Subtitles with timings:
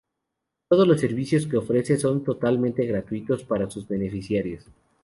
[0.67, 4.65] Todos los servicios que ofrece son totalmente gratuitos para sus beneficiarios.